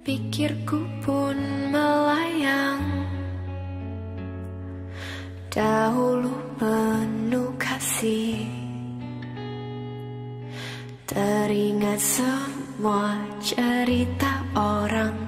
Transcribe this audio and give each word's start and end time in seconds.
Pikirku 0.00 0.80
pun 1.04 1.36
melayang. 1.68 2.80
Dahulu 5.52 6.32
penuh 6.56 7.52
kasih. 7.60 8.48
Teringat 11.04 12.00
semua 12.00 13.12
cerita 13.44 14.40
orang 14.56 15.20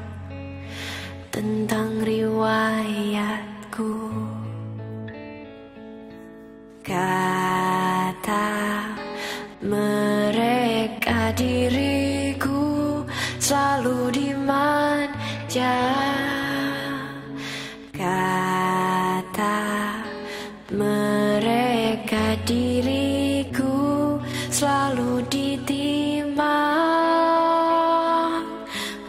Tentang 1.28 2.00
riwayatku 2.00 3.51
selalu 24.82 25.22
ditimang. 25.30 26.42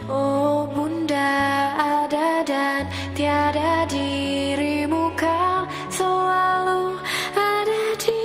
Oh 0.06 0.70
bunda 0.70 1.34
ada 1.74 2.46
dan 2.46 2.86
tiada 3.10 3.82
dirimu 3.90 5.10
kan 5.18 5.66
selalu 5.90 6.94
ada 7.34 7.82
di 7.98 8.22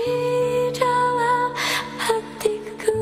dalam 0.77 1.49
hatiku. 1.97 3.01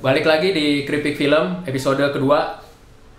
Balik 0.00 0.24
lagi 0.24 0.56
di 0.56 0.88
Kripik 0.88 1.20
Film 1.20 1.68
episode 1.68 2.00
kedua. 2.16 2.64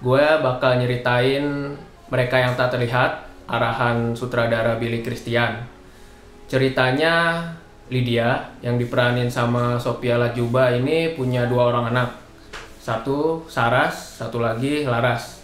Gue 0.02 0.26
bakal 0.42 0.82
nyeritain 0.82 1.78
mereka 2.10 2.42
yang 2.42 2.58
tak 2.58 2.74
terlihat 2.74 3.27
arahan 3.48 4.14
sutradara 4.14 4.76
Billy 4.76 5.02
Christian. 5.02 5.64
Ceritanya 6.48 7.44
Lydia 7.88 8.52
yang 8.60 8.76
diperanin 8.76 9.32
sama 9.32 9.80
Sophia 9.80 10.20
Lajuba 10.20 10.76
ini 10.76 11.16
punya 11.16 11.48
dua 11.48 11.72
orang 11.72 11.96
anak. 11.96 12.10
Satu 12.84 13.48
Saras, 13.48 14.20
satu 14.20 14.44
lagi 14.44 14.84
Laras. 14.84 15.40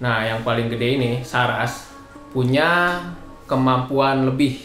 Nah, 0.00 0.24
yang 0.24 0.44
paling 0.44 0.68
gede 0.68 1.00
ini 1.00 1.12
Saras 1.24 1.88
punya 2.32 3.00
kemampuan 3.48 4.28
lebih. 4.28 4.60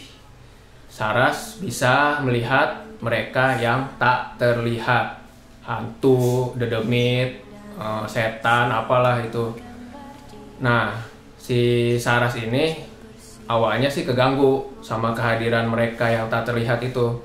Saras 0.88 1.58
bisa 1.58 2.20
melihat 2.20 2.84
mereka 3.00 3.56
yang 3.56 3.88
tak 3.96 4.36
terlihat 4.36 5.20
hantu, 5.64 6.52
dedemit, 6.60 7.40
eh, 7.80 8.04
setan, 8.04 8.68
apalah 8.68 9.24
itu. 9.24 9.52
Nah, 10.60 11.13
si 11.44 11.92
Saras 12.00 12.40
ini 12.40 12.72
awalnya 13.44 13.92
sih 13.92 14.08
keganggu 14.08 14.64
sama 14.80 15.12
kehadiran 15.12 15.68
mereka 15.68 16.08
yang 16.08 16.32
tak 16.32 16.48
terlihat 16.48 16.80
itu. 16.80 17.20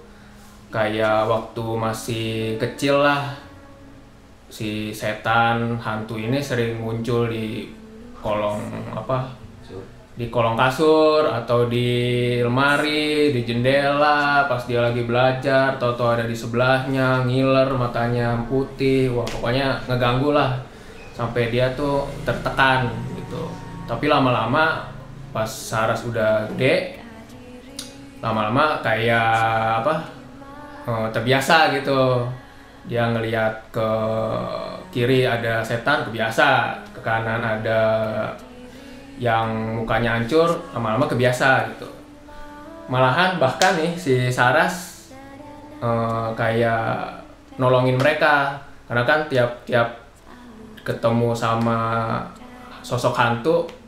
Kayak 0.70 1.26
waktu 1.26 1.66
masih 1.80 2.28
kecil 2.60 3.02
lah, 3.02 3.34
si 4.52 4.92
setan 4.92 5.80
hantu 5.80 6.20
ini 6.20 6.38
sering 6.44 6.78
muncul 6.78 7.26
di 7.32 7.72
kolong 8.20 8.60
apa 8.94 9.40
di 10.20 10.28
kolong 10.28 10.60
kasur 10.60 11.24
atau 11.32 11.72
di 11.72 12.36
lemari, 12.44 13.32
di 13.32 13.48
jendela 13.48 14.44
pas 14.52 14.60
dia 14.68 14.84
lagi 14.84 15.08
belajar, 15.08 15.80
atau 15.80 15.96
ada 16.12 16.28
di 16.28 16.36
sebelahnya, 16.36 17.24
ngiler, 17.24 17.72
matanya 17.80 18.36
putih, 18.44 19.16
wah 19.16 19.24
pokoknya 19.24 19.80
ngeganggu 19.88 20.36
lah 20.36 20.60
sampai 21.16 21.48
dia 21.48 21.72
tuh 21.72 22.04
tertekan. 22.28 22.92
Tapi 23.90 24.06
lama-lama 24.06 24.86
pas 25.34 25.50
Saras 25.50 26.06
udah 26.06 26.46
gede, 26.54 27.02
lama-lama 28.22 28.78
kayak 28.86 29.82
apa 29.82 29.96
eh, 30.86 31.08
terbiasa 31.10 31.74
gitu. 31.74 32.22
Dia 32.86 33.10
ngelihat 33.10 33.74
ke 33.74 33.92
kiri 34.94 35.26
ada 35.26 35.66
setan 35.66 36.06
kebiasa, 36.06 36.78
ke 36.94 37.02
kanan 37.02 37.42
ada 37.42 37.82
yang 39.18 39.82
mukanya 39.82 40.22
hancur 40.22 40.54
lama-lama 40.70 41.10
kebiasa 41.10 41.74
gitu. 41.74 41.90
Malahan 42.94 43.42
bahkan 43.42 43.74
nih 43.74 43.98
si 43.98 44.30
Saras 44.30 45.10
eh, 45.82 46.30
kayak 46.38 47.26
nolongin 47.58 47.98
mereka. 47.98 48.54
Karena 48.86 49.02
kan 49.06 49.26
tiap-tiap 49.26 49.98
ketemu 50.86 51.34
sama 51.34 51.78
sosok 52.82 53.14
hantu 53.14 53.79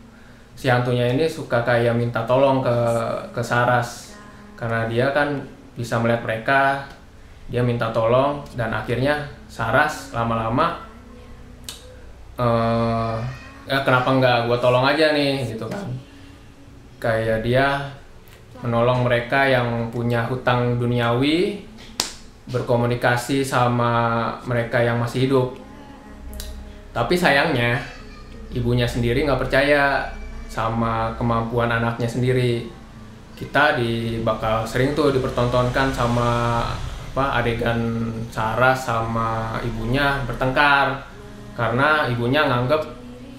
si 0.62 0.70
hantunya 0.70 1.10
ini 1.10 1.26
suka 1.26 1.66
kayak 1.66 1.98
minta 1.98 2.22
tolong 2.30 2.62
ke 2.62 2.78
ke 3.34 3.42
Saras. 3.42 4.14
Karena 4.54 4.86
dia 4.86 5.10
kan 5.10 5.42
bisa 5.74 5.98
melihat 5.98 6.22
mereka 6.22 6.86
dia 7.50 7.66
minta 7.66 7.90
tolong 7.90 8.46
dan 8.54 8.70
akhirnya 8.70 9.26
Saras 9.50 10.14
lama-lama 10.14 10.86
eh 12.38 13.18
ya 13.66 13.82
kenapa 13.82 14.14
nggak 14.22 14.38
gue 14.46 14.58
tolong 14.62 14.86
aja 14.86 15.18
nih? 15.18 15.50
Gitu 15.50 15.66
kan. 15.66 15.90
Kayak 17.02 17.42
dia 17.42 17.82
menolong 18.62 19.02
mereka 19.02 19.50
yang 19.50 19.90
punya 19.90 20.30
hutang 20.30 20.78
duniawi 20.78 21.66
berkomunikasi 22.54 23.42
sama 23.42 24.30
mereka 24.46 24.78
yang 24.78 25.02
masih 25.02 25.26
hidup. 25.26 25.58
Tapi 26.94 27.18
sayangnya 27.18 27.82
ibunya 28.54 28.86
sendiri 28.86 29.26
nggak 29.26 29.42
percaya 29.42 30.21
sama 30.52 31.16
kemampuan 31.16 31.72
anaknya 31.72 32.12
sendiri. 32.12 32.68
Kita 33.40 33.80
di 33.80 34.20
bakal 34.20 34.68
sering 34.68 34.92
tuh 34.92 35.16
dipertontonkan 35.16 35.96
sama 35.96 36.62
apa 37.12 37.44
adegan 37.44 38.12
Sarah 38.28 38.76
sama 38.76 39.56
ibunya 39.64 40.20
bertengkar. 40.28 41.08
Karena 41.56 42.12
ibunya 42.12 42.44
nganggep 42.44 42.84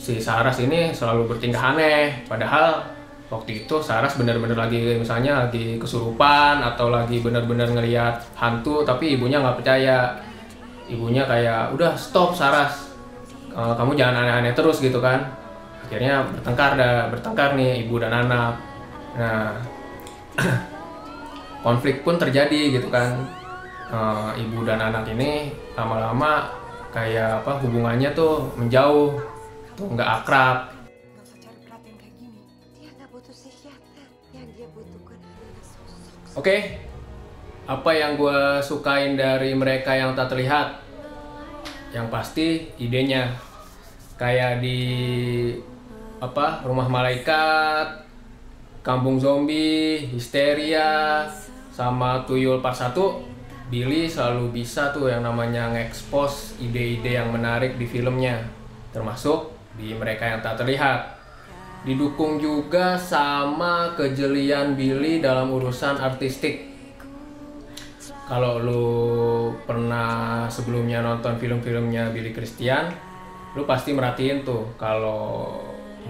si 0.01 0.17
Saras 0.17 0.57
ini 0.65 0.97
selalu 0.97 1.37
bertingkah 1.37 1.77
aneh. 1.77 2.25
Padahal 2.25 2.81
waktu 3.29 3.69
itu 3.69 3.77
Saras 3.85 4.17
bener-bener 4.17 4.57
lagi 4.57 4.97
misalnya 4.97 5.47
lagi 5.47 5.77
kesurupan 5.77 6.65
atau 6.65 6.89
lagi 6.89 7.21
bener-bener 7.21 7.69
ngelihat 7.69 8.25
hantu 8.41 8.89
tapi 8.89 9.21
ibunya 9.21 9.45
nggak 9.45 9.61
percaya. 9.61 10.17
Ibunya 10.89 11.29
kayak 11.29 11.77
udah 11.77 11.93
stop 11.95 12.33
Saras 12.33 12.93
Eh, 13.53 13.75
kamu 13.77 13.93
jangan 13.93 14.25
aneh-aneh 14.25 14.57
terus 14.57 14.81
gitu 14.81 14.97
kan 14.97 15.29
akhirnya 15.93 16.25
bertengkar 16.33 16.81
dah 16.81 17.13
bertengkar 17.13 17.53
nih 17.53 17.85
ibu 17.85 18.01
dan 18.01 18.25
anak 18.25 18.57
nah 19.13 19.61
konflik 21.67 22.01
pun 22.01 22.17
terjadi 22.17 22.81
gitu 22.81 22.89
kan 22.89 23.21
Eh, 23.93 24.31
ibu 24.41 24.65
dan 24.65 24.81
anak 24.81 25.05
ini 25.13 25.53
lama-lama 25.77 26.49
kayak 26.89 27.45
apa 27.45 27.61
hubungannya 27.61 28.09
tuh 28.17 28.49
menjauh 28.57 29.21
tuh 29.77 29.85
nggak 29.93 30.25
akrab. 30.25 30.73
Oke, 36.33 36.81
apa 37.69 37.91
yang 37.93 38.17
gue 38.17 38.65
sukain 38.65 39.21
dari 39.21 39.53
mereka 39.53 39.93
yang 39.93 40.17
tak 40.17 40.33
terlihat? 40.33 40.81
Yang 41.93 42.07
pasti 42.09 42.47
idenya 42.81 43.37
kayak 44.17 44.65
di 44.65 44.81
apa 46.23 46.63
rumah 46.63 46.87
malaikat, 46.87 48.07
kampung 48.87 49.19
zombie, 49.19 50.07
histeria, 50.07 51.27
sama 51.75 52.23
tuyul 52.23 52.63
part 52.63 52.79
1 52.79 52.95
Billy 53.73 54.05
selalu 54.05 54.63
bisa 54.63 54.93
tuh 54.93 55.09
yang 55.09 55.25
namanya 55.25 55.73
ngekspos 55.73 56.61
ide-ide 56.61 57.17
yang 57.17 57.33
menarik 57.33 57.81
di 57.81 57.89
filmnya 57.89 58.45
termasuk 58.93 59.49
di 59.81 59.97
mereka 59.97 60.29
yang 60.29 60.45
tak 60.45 60.61
terlihat 60.61 61.17
didukung 61.83 62.37
juga 62.37 62.95
sama 62.95 63.97
kejelian 63.99 64.79
Billy 64.79 65.19
dalam 65.19 65.51
urusan 65.51 65.99
artistik. 65.99 66.71
Kalau 68.31 68.63
lu 68.63 68.87
pernah 69.67 70.47
sebelumnya 70.47 71.03
nonton 71.03 71.43
film-filmnya 71.43 72.15
Billy 72.15 72.31
Christian, 72.31 72.87
lu 73.59 73.67
pasti 73.67 73.91
merhatiin 73.91 74.47
tuh 74.47 74.79
kalau 74.79 75.59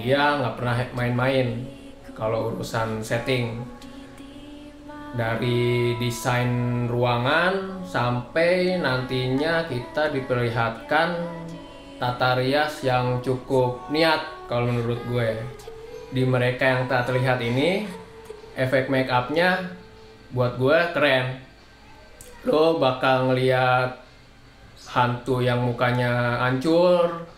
dia 0.01 0.41
nggak 0.41 0.57
pernah 0.57 0.77
main-main 0.97 1.49
kalau 2.17 2.53
urusan 2.55 3.05
setting. 3.05 3.61
Dari 5.13 5.93
desain 6.01 6.89
ruangan 6.89 7.85
sampai 7.85 8.81
nantinya 8.81 9.69
kita 9.69 10.09
diperlihatkan 10.09 11.09
tata 12.01 12.41
rias 12.41 12.81
yang 12.81 13.21
cukup 13.21 13.93
niat 13.93 14.49
kalau 14.49 14.73
menurut 14.73 15.01
gue. 15.13 15.37
Di 16.17 16.25
mereka 16.25 16.65
yang 16.65 16.89
tak 16.89 17.13
terlihat 17.13 17.45
ini 17.45 17.85
efek 18.57 18.89
make 18.89 19.13
upnya 19.13 19.77
buat 20.33 20.57
gue 20.57 20.79
keren. 20.97 21.45
Lo 22.49 22.81
bakal 22.81 23.29
ngeliat 23.29 24.01
hantu 24.89 25.45
yang 25.45 25.61
mukanya 25.61 26.41
hancur, 26.41 27.29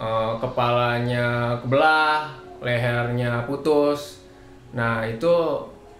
eh, 0.00 0.32
kepalanya 0.40 1.54
kebelah, 1.60 2.32
lehernya 2.64 3.44
putus. 3.44 4.24
Nah 4.72 5.04
itu 5.04 5.30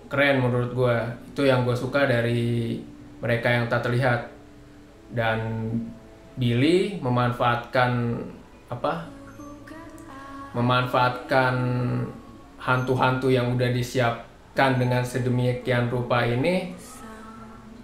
keren 0.08 0.40
menurut 0.40 0.72
gue. 0.72 0.98
Itu 1.30 1.44
yang 1.44 1.68
gue 1.68 1.76
suka 1.76 2.08
dari 2.08 2.80
mereka 3.20 3.52
yang 3.52 3.68
tak 3.68 3.84
terlihat. 3.84 4.26
Dan 5.10 5.70
Billy 6.38 6.96
memanfaatkan 7.02 8.16
apa? 8.70 9.06
Memanfaatkan 10.56 11.54
hantu-hantu 12.58 13.30
yang 13.30 13.54
udah 13.54 13.70
disiapkan 13.70 14.78
dengan 14.78 15.02
sedemikian 15.02 15.88
rupa 15.88 16.26
ini 16.26 16.74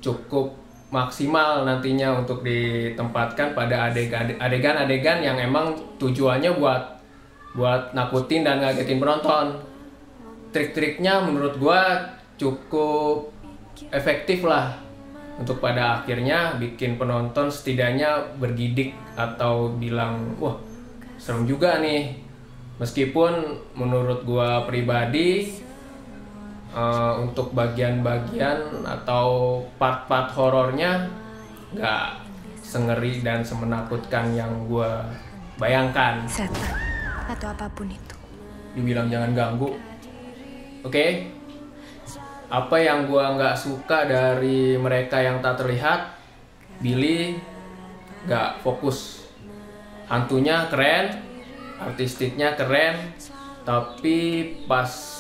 cukup 0.02 0.65
maksimal 0.90 1.66
nantinya 1.66 2.22
untuk 2.22 2.46
ditempatkan 2.46 3.58
pada 3.58 3.90
adegan- 3.90 4.38
adegan-adegan 4.38 5.18
yang 5.18 5.36
emang 5.38 5.74
tujuannya 5.98 6.54
buat 6.56 6.82
buat 7.56 7.96
nakutin 7.96 8.44
dan 8.44 8.62
ngagetin 8.62 9.00
penonton. 9.00 9.58
Trik-triknya 10.54 11.24
menurut 11.26 11.58
gua 11.58 11.98
cukup 12.36 13.32
efektif 13.90 14.44
lah 14.46 14.76
untuk 15.36 15.60
pada 15.60 16.00
akhirnya 16.00 16.56
bikin 16.56 16.96
penonton 16.96 17.52
setidaknya 17.52 18.36
bergidik 18.40 18.96
atau 19.16 19.68
bilang 19.76 20.36
wah 20.40 20.56
serem 21.20 21.44
juga 21.44 21.80
nih 21.80 22.16
meskipun 22.80 23.60
menurut 23.76 24.24
gua 24.24 24.64
pribadi 24.64 25.60
eh, 26.76 27.12
untuk 27.24 27.56
bagian-bagian 27.56 28.84
atau 28.84 29.58
part-part 29.80 30.28
horornya 30.36 31.08
nggak 31.72 32.06
sengeri 32.60 33.24
dan 33.24 33.40
semenakutkan 33.40 34.36
yang 34.36 34.52
gua 34.68 35.08
bayangkan. 35.56 36.20
Setan 36.28 36.76
atau 37.26 37.50
apa 37.50 37.66
pun 37.74 37.88
itu. 37.90 38.14
dibilang 38.76 39.08
jangan 39.08 39.32
ganggu. 39.32 39.72
Oke? 40.84 41.32
Apa 42.52 42.76
yang 42.76 43.08
gua 43.08 43.34
nggak 43.34 43.56
suka 43.56 44.04
dari 44.04 44.76
mereka 44.76 45.18
yang 45.18 45.40
tak 45.40 45.64
terlihat 45.64 46.12
Billy 46.78 47.40
nggak 48.28 48.60
fokus. 48.60 49.26
Hantunya 50.06 50.68
keren 50.68 51.24
artistiknya 51.80 52.56
keren 52.56 53.16
tapi 53.66 54.44
pas 54.70 55.15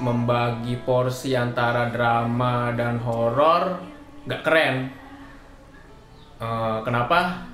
membagi 0.00 0.76
porsi 0.84 1.32
antara 1.32 1.88
drama 1.88 2.72
dan 2.76 3.00
horor 3.00 3.80
nggak 4.26 4.42
keren. 4.44 4.76
Eh, 6.36 6.78
kenapa? 6.84 7.48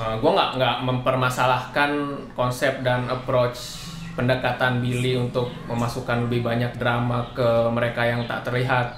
Gue 0.00 0.32
nggak 0.32 0.56
nggak 0.56 0.76
mempermasalahkan 0.88 1.90
konsep 2.32 2.80
dan 2.80 3.04
approach 3.12 3.84
pendekatan 4.16 4.80
Billy 4.80 5.12
untuk 5.20 5.52
memasukkan 5.68 6.24
lebih 6.24 6.40
banyak 6.40 6.72
drama 6.80 7.20
ke 7.36 7.68
mereka 7.68 8.08
yang 8.08 8.24
tak 8.24 8.48
terlihat. 8.48 8.96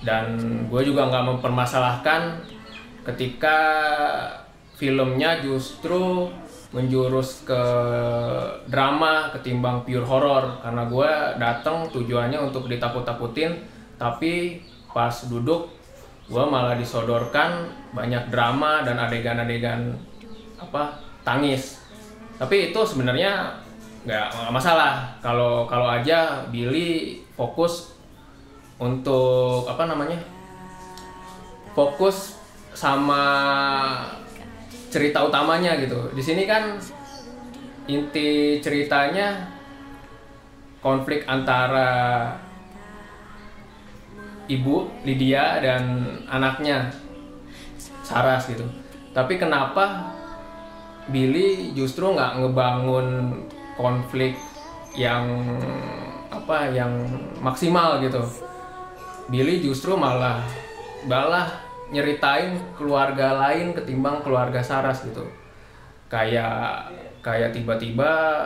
Dan 0.00 0.40
gue 0.72 0.82
juga 0.88 1.04
nggak 1.12 1.36
mempermasalahkan 1.36 2.40
ketika 3.04 3.58
filmnya 4.80 5.44
justru 5.44 6.32
menjurus 6.74 7.46
ke 7.46 7.62
drama 8.66 9.30
ketimbang 9.30 9.86
pure 9.86 10.02
horror. 10.02 10.58
Karena 10.58 10.82
gue 10.90 11.10
datang 11.38 11.86
tujuannya 11.94 12.42
untuk 12.42 12.66
ditakut-takutin 12.66 13.62
tapi 13.94 14.58
pas 14.90 15.14
duduk 15.30 15.70
gue 16.26 16.44
malah 16.44 16.74
disodorkan 16.74 17.70
banyak 17.94 18.26
drama 18.34 18.82
dan 18.82 18.98
adegan-adegan 18.98 19.94
apa 20.58 20.98
tangis. 21.22 21.78
Tapi 22.34 22.74
itu 22.74 22.80
sebenarnya 22.82 23.54
nggak 24.02 24.50
masalah. 24.50 25.14
Kalau 25.22 25.70
kalau 25.70 25.86
aja 25.86 26.42
Billy 26.50 27.22
fokus 27.38 27.94
untuk 28.82 29.70
apa 29.70 29.86
namanya 29.86 30.18
fokus 31.78 32.38
sama 32.74 33.22
cerita 34.94 35.26
utamanya 35.26 35.74
gitu 35.82 35.98
di 36.14 36.22
sini 36.22 36.46
kan 36.46 36.78
inti 37.90 38.62
ceritanya 38.62 39.50
konflik 40.78 41.26
antara 41.26 42.30
ibu 44.48 44.92
Lydia 45.04 45.60
dan 45.64 46.04
anaknya 46.28 46.92
Saras 48.04 48.52
gitu. 48.52 48.68
Tapi 49.16 49.40
kenapa 49.40 50.12
Billy 51.08 51.72
justru 51.72 52.12
nggak 52.12 52.44
ngebangun 52.44 53.32
konflik 53.80 54.36
yang 54.92 55.24
apa 56.28 56.68
yang 56.68 56.92
maksimal 57.40 57.96
gitu. 58.04 58.20
Billy 59.32 59.64
justru 59.64 59.96
malah 59.96 60.44
malah 61.08 61.63
nyeritain 61.92 62.56
keluarga 62.76 63.36
lain 63.48 63.76
ketimbang 63.76 64.24
keluarga 64.24 64.60
Saras 64.62 65.04
gitu. 65.04 65.24
Kayak 66.08 66.88
kayak 67.24 67.52
tiba-tiba 67.52 68.44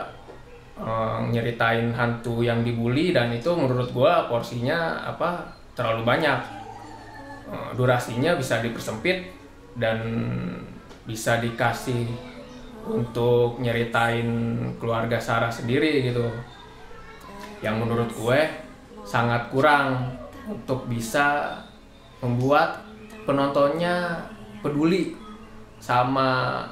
eh, 0.79 1.19
nyeritain 1.29 1.91
hantu 1.91 2.41
yang 2.41 2.63
dibully 2.63 3.11
dan 3.11 3.31
itu 3.31 3.51
menurut 3.55 3.91
gua 3.91 4.27
porsinya 4.27 5.03
apa 5.03 5.47
terlalu 5.75 6.03
banyak 6.03 6.59
Eh, 7.49 7.71
durasinya 7.73 8.37
bisa 8.37 8.61
dipersempit 8.61 9.25
dan 9.73 9.97
bisa 11.09 11.41
dikasih 11.41 12.05
untuk 12.85 13.57
nyeritain 13.57 14.29
keluarga 14.77 15.17
Sarah 15.17 15.49
sendiri 15.49 16.13
gitu 16.13 16.29
yang 17.65 17.81
menurut 17.81 18.13
gue 18.13 18.39
sangat 19.01 19.49
kurang 19.49 20.13
untuk 20.45 20.85
bisa 20.85 21.57
membuat 22.21 22.85
penontonnya 23.29 24.25
peduli 24.65 25.13
sama 25.77 26.65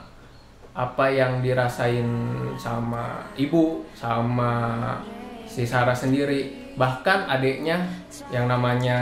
apa 0.73 1.05
yang 1.13 1.45
dirasain 1.45 2.09
sama 2.57 3.21
ibu 3.37 3.85
sama 3.93 4.97
si 5.45 5.61
Sarah 5.69 5.93
sendiri. 5.93 6.73
Bahkan 6.73 7.29
adiknya 7.29 7.85
yang 8.33 8.49
namanya 8.49 8.97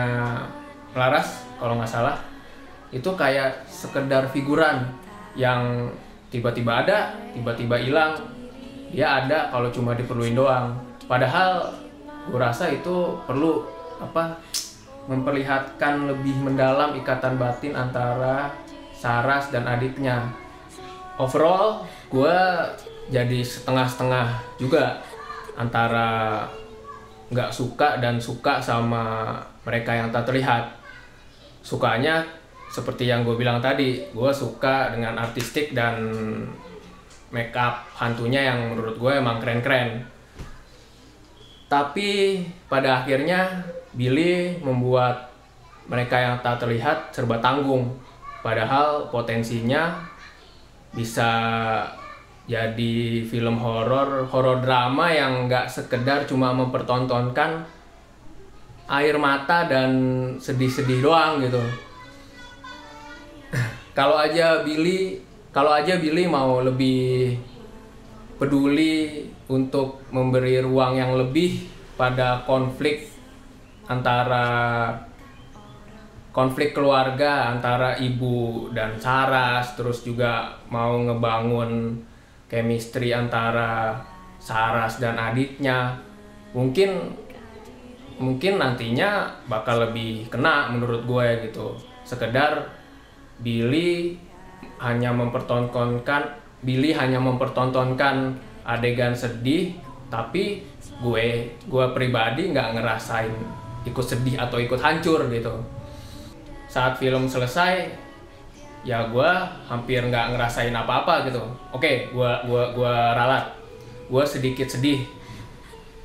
Laras 0.96 1.48
kalau 1.56 1.80
nggak 1.80 1.92
salah 1.92 2.20
itu 2.92 3.08
kayak 3.16 3.68
sekedar 3.68 4.28
figuran 4.32 4.88
yang 5.36 5.92
tiba-tiba 6.32 6.84
ada 6.84 7.16
tiba-tiba 7.32 7.80
hilang. 7.80 8.20
Dia 8.92 9.24
ada 9.24 9.52
kalau 9.52 9.72
cuma 9.72 9.96
diperluin 9.96 10.36
doang. 10.36 10.76
Padahal 11.08 11.72
gue 12.28 12.40
rasa 12.40 12.72
itu 12.72 13.20
perlu 13.28 13.64
apa 14.00 14.40
memperlihatkan 15.06 16.10
lebih 16.10 16.34
mendalam 16.42 16.98
ikatan 16.98 17.38
batin 17.38 17.78
antara 17.78 18.50
Saras 18.96 19.54
dan 19.54 19.68
adiknya. 19.70 20.34
Overall 21.20 21.86
gue 22.10 22.38
jadi 23.12 23.40
setengah-setengah 23.46 24.58
juga 24.58 24.98
antara 25.54 26.42
nggak 27.30 27.52
suka 27.54 28.02
dan 28.02 28.18
suka 28.18 28.58
sama 28.58 29.36
mereka 29.68 29.94
yang 29.94 30.10
tak 30.10 30.26
terlihat. 30.26 30.74
Sukanya 31.62 32.26
seperti 32.70 33.10
yang 33.10 33.22
gue 33.22 33.38
bilang 33.38 33.62
tadi 33.62 34.02
gue 34.10 34.32
suka 34.34 34.90
dengan 34.96 35.22
artistik 35.22 35.72
dan 35.78 36.02
make 37.30 37.54
up 37.54 37.86
hantunya 37.98 38.52
yang 38.54 38.74
menurut 38.74 38.98
gue 38.98 39.12
emang 39.12 39.38
keren-keren. 39.38 40.02
Tapi 41.66 42.42
pada 42.70 43.02
akhirnya 43.02 43.66
Billy 43.96 44.60
membuat 44.60 45.32
mereka 45.88 46.20
yang 46.20 46.36
tak 46.44 46.60
terlihat 46.60 47.16
serba 47.16 47.40
tanggung. 47.40 47.96
Padahal 48.44 49.10
potensinya 49.10 49.96
bisa 50.94 51.32
jadi 52.46 53.26
film 53.26 53.58
horor 53.58 54.30
horor 54.30 54.62
drama 54.62 55.10
yang 55.10 55.50
nggak 55.50 55.66
sekedar 55.66 56.30
cuma 56.30 56.54
mempertontonkan 56.54 57.66
air 58.86 59.18
mata 59.18 59.66
dan 59.66 59.92
sedih-sedih 60.38 61.02
doang 61.02 61.42
gitu. 61.42 61.64
Kalau 63.98 64.20
aja 64.20 64.62
Billy 64.62 65.18
kalau 65.56 65.72
aja 65.72 65.96
Billy 65.96 66.28
mau 66.28 66.60
lebih 66.60 67.40
peduli 68.36 69.24
untuk 69.48 70.04
memberi 70.12 70.60
ruang 70.60 71.00
yang 71.00 71.16
lebih 71.16 71.64
pada 71.96 72.44
konflik 72.44 73.15
antara 73.86 74.46
konflik 76.36 76.76
keluarga 76.76 77.48
antara 77.56 77.96
ibu 77.96 78.68
dan 78.76 79.00
Saras 79.00 79.80
terus 79.80 80.04
juga 80.04 80.52
mau 80.68 81.00
ngebangun 81.00 81.96
chemistry 82.52 83.16
antara 83.16 83.96
Saras 84.42 85.00
dan 85.00 85.16
adiknya. 85.16 85.96
Mungkin 86.52 87.16
mungkin 88.20 88.60
nantinya 88.60 89.32
bakal 89.48 89.90
lebih 89.90 90.28
kena 90.28 90.70
menurut 90.70 91.08
gue 91.08 91.50
gitu. 91.50 91.76
Sekedar 92.04 92.68
Billy 93.40 94.20
hanya 94.80 95.16
mempertontonkan 95.16 96.44
Billy 96.66 96.92
hanya 96.92 97.20
mempertontonkan 97.22 98.36
adegan 98.66 99.14
sedih 99.14 99.78
tapi 100.10 100.66
gue 101.02 101.26
gue 101.68 101.86
pribadi 101.94 102.50
nggak 102.50 102.80
ngerasain 102.80 103.65
ikut 103.86 104.06
sedih 104.06 104.36
atau 104.42 104.58
ikut 104.58 104.82
hancur 104.82 105.30
gitu. 105.30 105.54
Saat 106.68 106.98
film 107.00 107.30
selesai 107.30 107.88
ya 108.86 109.10
gue 109.10 109.32
hampir 109.66 110.02
nggak 110.02 110.36
ngerasain 110.36 110.74
apa-apa 110.74 111.30
gitu. 111.30 111.42
Oke 111.72 112.10
gue 112.10 112.32
gua 112.50 112.74
gua 112.74 113.14
ralat. 113.14 113.46
Gue 114.10 114.26
sedikit 114.26 114.68
sedih. 114.68 115.06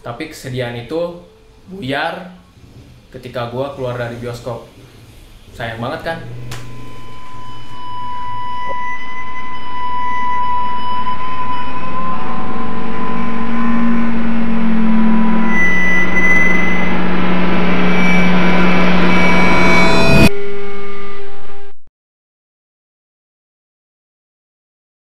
Tapi 0.01 0.33
kesedihan 0.33 0.73
itu 0.77 1.21
buyar 1.69 2.33
ketika 3.13 3.51
gue 3.51 3.67
keluar 3.77 3.97
dari 3.97 4.17
bioskop. 4.17 4.65
Sayang 5.53 5.83
banget 5.83 6.01
kan 6.15 6.19